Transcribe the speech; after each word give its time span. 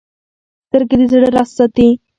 سترګې 0.67 0.95
د 0.99 1.01
زړه 1.11 1.27
راز 1.35 1.49
ساتي 1.57 1.87